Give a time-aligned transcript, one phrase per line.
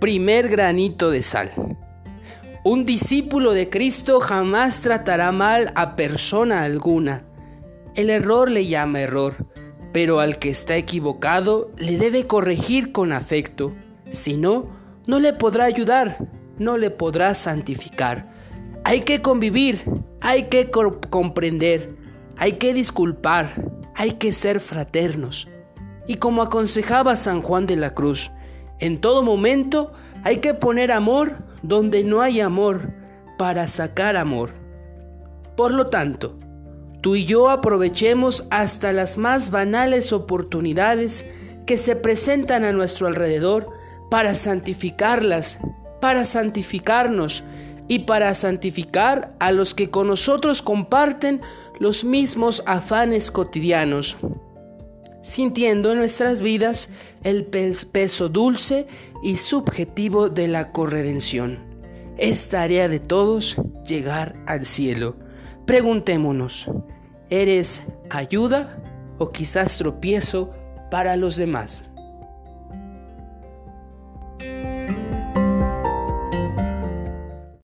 [0.00, 1.50] primer granito de sal.
[2.64, 7.24] Un discípulo de Cristo jamás tratará mal a persona alguna.
[7.94, 9.34] El error le llama error,
[9.92, 13.74] pero al que está equivocado le debe corregir con afecto.
[14.10, 14.68] Si no,
[15.06, 16.18] no le podrá ayudar,
[16.58, 18.30] no le podrá santificar.
[18.84, 19.84] Hay que convivir,
[20.20, 21.96] hay que comprender,
[22.36, 25.48] hay que disculpar, hay que ser fraternos.
[26.06, 28.30] Y como aconsejaba San Juan de la Cruz,
[28.80, 29.92] en todo momento
[30.24, 32.92] hay que poner amor donde no hay amor
[33.36, 34.50] para sacar amor.
[35.56, 36.38] Por lo tanto,
[37.00, 41.24] tú y yo aprovechemos hasta las más banales oportunidades
[41.66, 43.68] que se presentan a nuestro alrededor
[44.10, 45.58] para santificarlas,
[46.00, 47.44] para santificarnos
[47.88, 51.40] y para santificar a los que con nosotros comparten
[51.78, 54.16] los mismos afanes cotidianos
[55.22, 56.90] sintiendo en nuestras vidas
[57.24, 58.86] el peso dulce
[59.22, 61.58] y subjetivo de la corredención.
[62.16, 63.56] Es tarea de todos
[63.86, 65.16] llegar al cielo.
[65.66, 66.70] Preguntémonos,
[67.30, 68.82] ¿eres ayuda
[69.18, 70.52] o quizás tropiezo
[70.90, 71.84] para los demás?